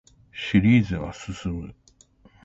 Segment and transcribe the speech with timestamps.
[0.33, 1.75] シリーズが進む